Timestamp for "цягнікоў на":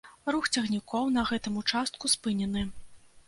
0.59-1.25